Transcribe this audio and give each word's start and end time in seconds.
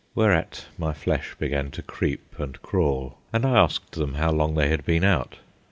Whereat 0.15 0.65
my 0.79 0.93
flesh 0.93 1.35
began 1.37 1.69
to 1.69 1.83
creep 1.83 2.33
and 2.39 2.59
crawl, 2.63 3.19
and 3.31 3.45
I 3.45 3.55
asked 3.59 3.91
them 3.91 4.15
how 4.15 4.31
long 4.31 4.55
they 4.55 4.69
had 4.69 4.83
been 4.83 5.03
out. 5.03 5.35